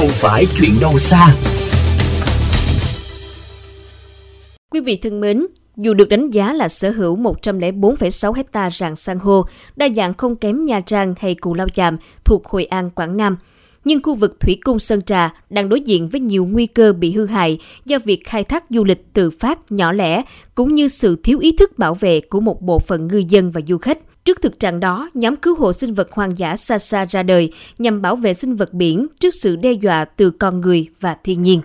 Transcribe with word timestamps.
không 0.00 0.08
phải 0.08 0.46
chuyện 0.58 0.70
đâu 0.80 0.98
xa. 0.98 1.34
Quý 4.70 4.80
vị 4.80 4.96
thân 4.96 5.20
mến, 5.20 5.46
dù 5.76 5.94
được 5.94 6.08
đánh 6.08 6.30
giá 6.30 6.52
là 6.52 6.68
sở 6.68 6.90
hữu 6.90 7.16
104,6 7.16 8.32
hecta 8.32 8.70
rạng 8.70 8.96
san 8.96 9.18
hô, 9.18 9.44
đa 9.76 9.88
dạng 9.96 10.14
không 10.14 10.36
kém 10.36 10.64
Nha 10.64 10.80
Trang 10.80 11.14
hay 11.18 11.34
Cù 11.34 11.54
Lao 11.54 11.68
Chàm 11.68 11.96
thuộc 12.24 12.46
Hội 12.46 12.64
An, 12.64 12.90
Quảng 12.90 13.16
Nam, 13.16 13.36
nhưng 13.84 14.02
khu 14.02 14.14
vực 14.14 14.40
Thủy 14.40 14.58
Cung 14.64 14.78
Sơn 14.78 15.02
Trà 15.02 15.34
đang 15.50 15.68
đối 15.68 15.80
diện 15.80 16.08
với 16.08 16.20
nhiều 16.20 16.44
nguy 16.44 16.66
cơ 16.66 16.92
bị 16.92 17.12
hư 17.12 17.26
hại 17.26 17.58
do 17.84 17.98
việc 18.04 18.26
khai 18.26 18.44
thác 18.44 18.64
du 18.70 18.84
lịch 18.84 19.12
tự 19.12 19.30
phát 19.30 19.72
nhỏ 19.72 19.92
lẻ, 19.92 20.22
cũng 20.54 20.74
như 20.74 20.88
sự 20.88 21.16
thiếu 21.22 21.38
ý 21.38 21.52
thức 21.56 21.78
bảo 21.78 21.94
vệ 21.94 22.20
của 22.20 22.40
một 22.40 22.62
bộ 22.62 22.78
phận 22.78 23.08
ngư 23.08 23.22
dân 23.28 23.50
và 23.50 23.60
du 23.68 23.78
khách. 23.78 23.98
Trước 24.24 24.42
thực 24.42 24.60
trạng 24.60 24.80
đó, 24.80 25.10
nhóm 25.14 25.36
cứu 25.36 25.56
hộ 25.56 25.72
sinh 25.72 25.94
vật 25.94 26.12
hoang 26.12 26.38
dã 26.38 26.56
Sasa 26.56 27.04
ra 27.04 27.22
đời 27.22 27.52
nhằm 27.78 28.02
bảo 28.02 28.16
vệ 28.16 28.34
sinh 28.34 28.56
vật 28.56 28.72
biển 28.72 29.06
trước 29.20 29.34
sự 29.34 29.56
đe 29.56 29.72
dọa 29.72 30.04
từ 30.04 30.30
con 30.30 30.60
người 30.60 30.88
và 31.00 31.16
thiên 31.24 31.42
nhiên. 31.42 31.60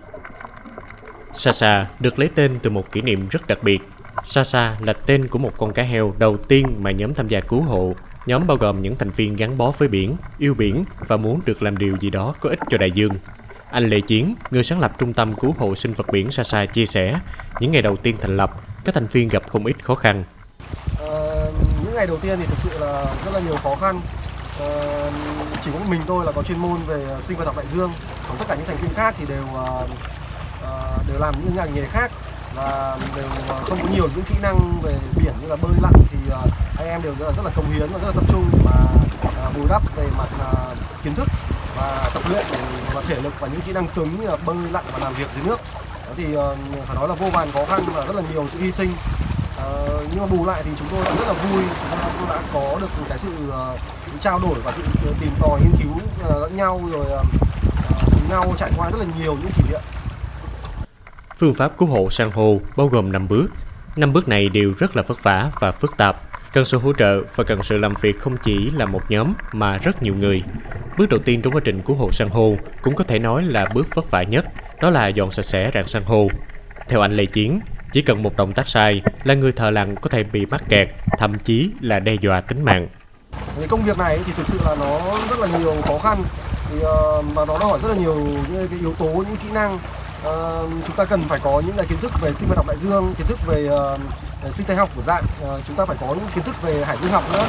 Sasa 1.34 1.88
được 2.00 2.18
lấy 2.18 2.28
tên 2.34 2.58
từ 2.62 2.70
một 2.70 2.92
kỷ 2.92 3.00
niệm 3.00 3.28
rất 3.30 3.46
đặc 3.46 3.58
biệt. 3.62 3.78
Sasa 4.24 4.78
là 4.80 4.92
tên 4.92 5.28
của 5.28 5.38
một 5.38 5.52
con 5.58 5.72
cá 5.72 5.82
heo 5.82 6.14
đầu 6.18 6.36
tiên 6.36 6.66
mà 6.80 6.90
nhóm 6.90 7.14
tham 7.14 7.28
gia 7.28 7.40
cứu 7.40 7.62
hộ. 7.62 7.94
Nhóm 8.26 8.46
bao 8.46 8.56
gồm 8.56 8.82
những 8.82 8.96
thành 8.96 9.10
viên 9.10 9.36
gắn 9.36 9.58
bó 9.58 9.70
với 9.78 9.88
biển, 9.88 10.16
yêu 10.38 10.54
biển 10.54 10.84
và 11.08 11.16
muốn 11.16 11.40
được 11.46 11.62
làm 11.62 11.76
điều 11.76 11.96
gì 12.00 12.10
đó 12.10 12.34
có 12.40 12.50
ích 12.50 12.58
cho 12.70 12.78
đại 12.78 12.90
dương. 12.90 13.12
Anh 13.70 13.88
Lê 13.88 14.00
Chiến, 14.00 14.34
người 14.50 14.64
sáng 14.64 14.80
lập 14.80 14.92
trung 14.98 15.12
tâm 15.12 15.34
cứu 15.34 15.54
hộ 15.58 15.74
sinh 15.74 15.92
vật 15.92 16.06
biển 16.12 16.30
Sasa 16.30 16.66
chia 16.66 16.86
sẻ, 16.86 17.20
những 17.60 17.72
ngày 17.72 17.82
đầu 17.82 17.96
tiên 17.96 18.16
thành 18.20 18.36
lập, 18.36 18.50
các 18.84 18.94
thành 18.94 19.06
viên 19.12 19.28
gặp 19.28 19.42
không 19.48 19.66
ít 19.66 19.84
khó 19.84 19.94
khăn. 19.94 20.24
Ngày 21.96 22.06
đầu 22.06 22.16
tiên 22.16 22.38
thì 22.38 22.46
thực 22.46 22.58
sự 22.58 22.78
là 22.78 23.04
rất 23.24 23.30
là 23.34 23.40
nhiều 23.40 23.56
khó 23.56 23.74
khăn. 23.80 24.00
Ờ, 24.60 25.10
chỉ 25.64 25.70
có 25.72 25.78
mình 25.88 26.00
tôi 26.06 26.24
là 26.24 26.32
có 26.32 26.42
chuyên 26.42 26.58
môn 26.58 26.82
về 26.86 27.06
sinh 27.22 27.36
vật 27.36 27.44
học 27.44 27.56
đại 27.56 27.66
dương, 27.72 27.92
còn 28.28 28.36
tất 28.38 28.44
cả 28.48 28.54
những 28.54 28.66
thành 28.66 28.76
viên 28.76 28.94
khác 28.94 29.14
thì 29.18 29.26
đều 29.26 29.44
ờ, 29.54 29.86
ờ 30.62 30.98
đều 31.08 31.18
làm 31.18 31.34
những 31.44 31.56
ngành 31.56 31.74
nghề 31.74 31.86
khác 31.86 32.10
và 32.54 32.98
đều 33.16 33.24
ờ, 33.48 33.56
không 33.56 33.78
có 33.82 33.88
nhiều 33.92 34.08
những 34.14 34.24
kỹ 34.24 34.34
năng 34.42 34.80
về 34.82 34.92
biển 35.16 35.32
như 35.42 35.48
là 35.48 35.56
bơi 35.56 35.72
lặn 35.82 35.92
thì 36.10 36.18
ờ, 36.30 36.42
anh 36.78 36.88
em 36.88 37.02
đều 37.02 37.14
rất 37.18 37.26
là, 37.26 37.32
rất 37.36 37.42
là 37.44 37.50
công 37.56 37.70
hiến 37.70 37.88
và 37.92 37.98
rất 37.98 38.06
là 38.06 38.12
tập 38.14 38.24
trung 38.28 38.44
để 38.52 38.58
mà 38.64 38.72
bù 39.56 39.66
đắp 39.68 39.82
về 39.96 40.08
mặt 40.18 40.28
kiến 41.04 41.14
thức 41.14 41.28
và 41.76 42.10
tập 42.14 42.22
luyện 42.30 42.46
và 42.94 43.02
thể 43.08 43.20
lực 43.20 43.32
và 43.40 43.48
những 43.48 43.60
kỹ 43.60 43.72
năng 43.72 43.88
cứng 43.88 44.20
như 44.20 44.26
là 44.26 44.36
bơi 44.46 44.56
lặn 44.72 44.84
và 44.92 44.98
làm 44.98 45.14
việc 45.14 45.28
dưới 45.34 45.44
nước. 45.44 45.60
Đó 46.06 46.12
thì 46.16 46.24
phải 46.86 46.96
nói 46.96 47.08
là 47.08 47.14
vô 47.14 47.30
vàn 47.30 47.52
khó 47.52 47.64
khăn 47.64 47.80
và 47.94 48.06
rất 48.06 48.16
là 48.16 48.22
nhiều 48.32 48.46
sự 48.52 48.58
hy 48.60 48.72
sinh 48.72 48.92
Ờ, 49.56 50.04
nhưng 50.10 50.20
mà 50.20 50.26
bù 50.26 50.46
lại 50.46 50.62
thì 50.64 50.70
chúng 50.78 50.88
tôi 50.90 51.04
rất 51.04 51.26
là 51.26 51.32
vui 51.32 51.62
chúng 51.90 51.98
ta 52.00 52.08
cũng 52.18 52.28
đã 52.28 52.42
có 52.52 52.78
được 52.80 52.88
cái 53.08 53.18
sự 53.18 53.30
uh, 53.48 53.80
trao 54.20 54.38
đổi 54.38 54.60
và 54.64 54.72
sự 54.76 54.82
ờ, 55.06 55.12
tìm 55.20 55.30
tòi 55.40 55.60
nghiên 55.60 55.72
cứu 55.82 55.92
lẫn 56.28 56.40
lẫn 56.40 56.56
nhau 56.56 56.80
rồi 56.92 57.06
uh, 57.06 57.26
nhau 58.30 58.54
trải 58.58 58.70
qua 58.76 58.90
rất 58.90 58.98
là 58.98 59.06
nhiều 59.18 59.36
những 59.42 59.50
kỷ 59.56 59.62
niệm 59.70 59.80
Phương 61.38 61.54
pháp 61.54 61.78
cứu 61.78 61.88
hộ 61.88 62.10
san 62.10 62.30
hô 62.30 62.60
bao 62.76 62.88
gồm 62.88 63.12
5 63.12 63.28
bước. 63.28 63.46
năm 63.96 64.12
bước 64.12 64.28
này 64.28 64.48
đều 64.48 64.72
rất 64.78 64.96
là 64.96 65.02
vất 65.02 65.22
vả 65.22 65.50
và 65.60 65.72
phức 65.72 65.96
tạp, 65.96 66.16
cần 66.52 66.64
sự 66.64 66.78
hỗ 66.78 66.92
trợ 66.92 67.22
và 67.36 67.44
cần 67.44 67.62
sự 67.62 67.78
làm 67.78 67.94
việc 68.00 68.20
không 68.20 68.36
chỉ 68.36 68.70
là 68.70 68.86
một 68.86 69.10
nhóm 69.10 69.32
mà 69.52 69.78
rất 69.78 70.02
nhiều 70.02 70.14
người. 70.14 70.42
Bước 70.98 71.08
đầu 71.08 71.20
tiên 71.24 71.42
trong 71.42 71.52
quá 71.52 71.60
trình 71.64 71.82
cứu 71.82 71.96
hộ 71.96 72.10
san 72.10 72.28
hô 72.28 72.56
cũng 72.82 72.94
có 72.94 73.04
thể 73.04 73.18
nói 73.18 73.42
là 73.42 73.66
bước 73.74 73.94
vất 73.94 74.10
vả 74.10 74.22
nhất, 74.22 74.46
đó 74.80 74.90
là 74.90 75.08
dọn 75.08 75.30
sạch 75.30 75.42
sẽ 75.42 75.70
rạn 75.74 75.86
san 75.86 76.02
hô. 76.02 76.28
Theo 76.88 77.00
anh 77.00 77.16
Lê 77.16 77.26
Chiến, 77.26 77.60
chỉ 77.96 78.02
cần 78.02 78.22
một 78.22 78.36
động 78.36 78.52
tác 78.52 78.68
sai 78.68 79.02
là 79.24 79.34
người 79.34 79.52
thợ 79.52 79.70
lặn 79.70 79.96
có 79.96 80.08
thể 80.08 80.22
bị 80.22 80.46
mắc 80.46 80.62
kẹt, 80.68 80.88
thậm 81.18 81.38
chí 81.38 81.70
là 81.80 81.98
đe 81.98 82.14
dọa 82.20 82.40
tính 82.40 82.64
mạng. 82.64 82.88
cái 83.58 83.68
công 83.68 83.82
việc 83.82 83.98
này 83.98 84.18
thì 84.26 84.32
thực 84.36 84.46
sự 84.48 84.58
là 84.64 84.76
nó 84.80 85.00
rất 85.30 85.38
là 85.38 85.58
nhiều 85.58 85.74
khó 85.84 85.98
khăn. 85.98 86.22
Thì 86.70 86.80
ờ, 86.82 87.22
mà 87.22 87.44
nó 87.44 87.58
đòi 87.58 87.68
hỏi 87.68 87.78
rất 87.82 87.88
là 87.88 87.94
nhiều 87.94 88.14
những 88.14 88.68
cái 88.70 88.78
yếu 88.80 88.94
tố 88.94 89.06
những 89.06 89.36
kỹ 89.36 89.48
năng. 89.52 89.78
À, 90.24 90.34
chúng 90.86 90.96
ta 90.96 91.04
cần 91.04 91.22
phải 91.28 91.38
có 91.42 91.62
những 91.66 91.76
cái 91.76 91.86
kiến 91.86 91.98
thức 92.02 92.12
về 92.22 92.32
sinh 92.32 92.48
vật 92.48 92.56
học 92.56 92.66
đại 92.68 92.76
dương 92.82 93.14
kiến 93.18 93.26
thức 93.26 93.38
về 93.46 93.68
uh, 94.44 94.54
sinh 94.54 94.66
thái 94.66 94.76
học 94.76 94.88
của 94.96 95.02
dạng. 95.02 95.24
Ờ, 95.42 95.60
chúng 95.66 95.76
ta 95.76 95.84
phải 95.84 95.96
có 96.00 96.06
những 96.06 96.28
kiến 96.34 96.44
thức 96.44 96.62
về 96.62 96.84
hải 96.84 96.96
dương 97.02 97.12
học 97.12 97.24
nữa 97.32 97.44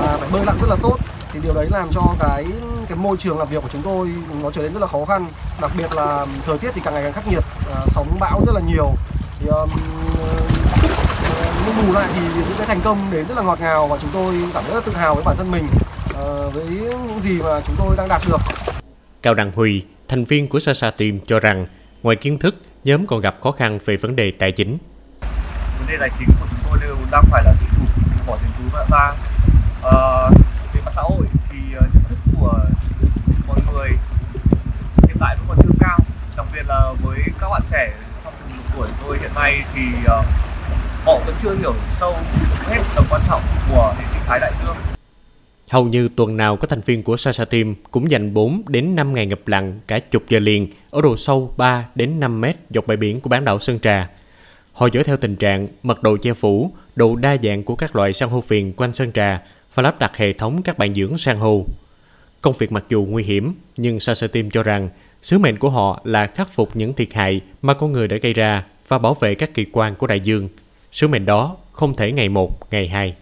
và 0.00 0.16
phải 0.16 0.28
bơi 0.32 0.44
lặn 0.44 0.56
rất 0.60 0.68
là 0.68 0.76
tốt. 0.82 0.96
Thì 1.32 1.40
điều 1.42 1.54
đấy 1.54 1.66
làm 1.70 1.88
cho 1.92 2.02
cái 2.18 2.44
cái 2.88 2.98
môi 2.98 3.16
trường 3.16 3.38
làm 3.38 3.48
việc 3.48 3.62
của 3.62 3.68
chúng 3.72 3.82
tôi 3.82 4.10
nó 4.42 4.50
trở 4.50 4.62
nên 4.62 4.72
rất 4.72 4.80
là 4.80 4.86
khó 4.86 5.04
khăn 5.04 5.26
đặc 5.60 5.70
biệt 5.78 5.94
là 5.94 6.26
thời 6.46 6.58
tiết 6.58 6.70
thì 6.74 6.80
càng 6.84 6.94
ngày 6.94 7.02
càng 7.02 7.12
khắc 7.12 7.28
nghiệt 7.28 7.44
ờ, 7.74 7.86
sóng 7.88 8.16
bão 8.20 8.40
rất 8.46 8.52
là 8.54 8.60
nhiều 8.60 8.94
thì 9.40 9.46
um, 9.46 9.68
nhưng 11.66 11.86
bù 11.86 11.92
lại 11.92 12.08
thì 12.14 12.20
những 12.20 12.58
cái 12.58 12.66
thành 12.66 12.80
công 12.84 13.10
đến 13.12 13.26
rất 13.28 13.36
là 13.36 13.42
ngọt 13.42 13.60
ngào 13.60 13.88
và 13.88 13.96
chúng 14.00 14.10
tôi 14.12 14.34
cảm 14.54 14.64
thấy 14.64 14.74
rất 14.74 14.80
là 14.80 14.86
tự 14.86 14.92
hào 14.92 15.14
với 15.14 15.24
bản 15.24 15.36
thân 15.36 15.50
mình 15.50 15.66
ờ, 16.14 16.50
với 16.50 16.64
những 17.08 17.20
gì 17.22 17.42
mà 17.42 17.60
chúng 17.66 17.76
tôi 17.78 17.96
đang 17.96 18.08
đạt 18.08 18.22
được 18.28 18.40
Cao 19.22 19.34
Đăng 19.34 19.52
Huy, 19.52 19.84
thành 20.08 20.24
viên 20.24 20.48
của 20.48 20.60
Sasa 20.60 20.90
Team 20.90 21.18
cho 21.26 21.40
rằng, 21.40 21.66
ngoài 22.02 22.16
kiến 22.16 22.38
thức, 22.38 22.56
nhóm 22.84 23.06
còn 23.06 23.20
gặp 23.20 23.36
khó 23.42 23.52
khăn 23.52 23.78
về 23.84 23.96
vấn 23.96 24.16
đề 24.16 24.30
tài 24.30 24.52
chính. 24.52 24.78
vấn 25.78 25.86
đề 25.88 25.96
tài 26.00 26.10
chính 26.18 26.28
của 26.40 26.46
chúng 26.50 26.60
tôi 26.70 26.78
đều 26.82 26.96
đang 27.10 27.24
phải 27.30 27.42
là 27.44 27.52
tự 27.60 27.66
chủ 27.76 27.84
bỏ 28.26 28.36
tiền 28.42 28.50
túi 28.58 28.80
ra 28.90 29.12
ờ, 29.82 30.30
về 30.74 30.80
mặt 30.84 30.92
xã 30.96 31.02
hội 31.02 31.26
thì 31.50 31.58
ờ, 31.76 31.86
nhận 31.94 32.02
thức 32.08 32.18
của 32.40 32.58
mọi 33.46 33.58
người 33.72 33.88
hiện 35.08 35.16
tại 35.20 35.36
vẫn 35.36 35.46
còn 35.48 35.56
chưa 35.62 35.74
cao 35.80 35.98
đặc 36.36 36.46
biệt 36.54 36.62
là 36.68 36.92
với 37.02 37.18
các 37.40 37.48
bạn 37.48 37.62
trẻ 37.70 37.92
tuổi 38.78 38.88
tôi 39.06 39.18
hiện 39.18 39.30
nay 39.34 39.64
thì 39.74 39.82
uh, 40.02 40.24
họ 41.04 41.18
vẫn 41.26 41.34
chưa 41.42 41.54
hiểu 41.54 41.74
sâu 42.00 42.16
hết 42.60 42.82
tầm 42.94 43.04
quan 43.10 43.22
trọng 43.28 43.42
của 43.72 43.94
hệ 43.98 44.04
sinh 44.12 44.22
thái 44.26 44.40
đại 44.40 44.52
dương 44.62 44.76
Hầu 45.70 45.84
như 45.84 46.08
tuần 46.16 46.36
nào 46.36 46.56
các 46.56 46.70
thành 46.70 46.80
viên 46.80 47.02
của 47.02 47.16
Sasha 47.16 47.44
Team 47.44 47.74
cũng 47.90 48.10
dành 48.10 48.34
4 48.34 48.62
đến 48.68 48.96
5 48.96 49.14
ngày 49.14 49.26
ngập 49.26 49.48
lặn 49.48 49.80
cả 49.86 49.98
chục 49.98 50.22
giờ 50.28 50.38
liền 50.38 50.68
ở 50.90 51.00
độ 51.00 51.16
sâu 51.16 51.54
3 51.56 51.86
đến 51.94 52.20
5 52.20 52.40
mét 52.40 52.56
dọc 52.70 52.86
bãi 52.86 52.96
biển 52.96 53.20
của 53.20 53.28
bán 53.28 53.44
đảo 53.44 53.58
Sơn 53.58 53.78
Trà. 53.80 54.08
Họ 54.72 54.88
dõi 54.92 55.04
theo 55.04 55.16
tình 55.16 55.36
trạng 55.36 55.68
mật 55.82 56.02
độ 56.02 56.16
che 56.16 56.32
phủ, 56.32 56.72
độ 56.96 57.16
đa 57.16 57.36
dạng 57.42 57.64
của 57.64 57.76
các 57.76 57.96
loại 57.96 58.12
san 58.12 58.28
hô 58.28 58.40
phiền 58.40 58.72
quanh 58.72 58.92
Sơn 58.92 59.12
Trà 59.12 59.42
và 59.74 59.82
lắp 59.82 59.98
đặt 59.98 60.16
hệ 60.16 60.32
thống 60.32 60.62
các 60.62 60.78
bạn 60.78 60.94
dưỡng 60.94 61.18
san 61.18 61.36
hô. 61.36 61.64
Công 62.42 62.54
việc 62.58 62.72
mặc 62.72 62.84
dù 62.88 63.06
nguy 63.08 63.22
hiểm, 63.22 63.54
nhưng 63.76 64.00
Sasha 64.00 64.26
Team 64.26 64.50
cho 64.50 64.62
rằng 64.62 64.88
sứ 65.22 65.38
mệnh 65.38 65.58
của 65.58 65.70
họ 65.70 66.00
là 66.04 66.26
khắc 66.26 66.48
phục 66.48 66.76
những 66.76 66.94
thiệt 66.94 67.14
hại 67.14 67.40
mà 67.62 67.74
con 67.74 67.92
người 67.92 68.08
đã 68.08 68.16
gây 68.16 68.34
ra 68.34 68.64
và 68.88 68.98
bảo 68.98 69.14
vệ 69.14 69.34
các 69.34 69.54
kỳ 69.54 69.66
quan 69.72 69.94
của 69.94 70.06
đại 70.06 70.20
dương. 70.20 70.48
Sứ 70.92 71.08
mệnh 71.08 71.26
đó 71.26 71.56
không 71.72 71.96
thể 71.96 72.12
ngày 72.12 72.28
một, 72.28 72.70
ngày 72.70 72.88
hai. 72.88 73.14